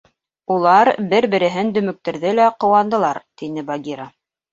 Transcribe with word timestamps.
Улар 0.53 0.89
бер-береһен 1.11 1.69
дөмөктөрҙө 1.75 2.31
лә 2.39 2.47
ҡыуандылар,— 2.65 3.21
тине 3.43 3.65
Багира. 3.69 4.09